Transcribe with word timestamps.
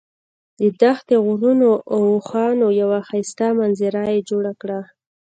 د 0.59 0.61
دښتې، 0.81 1.15
غرونو 1.25 1.71
او 1.93 2.01
اوښانو 2.13 2.67
یوه 2.81 2.99
ښایسته 3.07 3.47
منظره 3.59 4.01
یې 4.13 4.19
جوړه 4.29 4.51
کړه. 4.61 4.79